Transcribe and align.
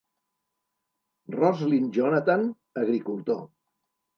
Roslin 1.35 1.85
Jonathan, 1.99 2.49
agricultor. 2.85 3.41